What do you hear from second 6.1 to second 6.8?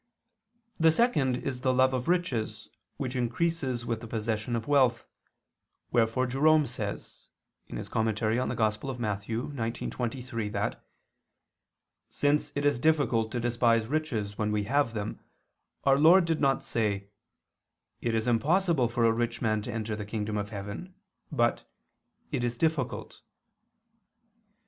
Jerome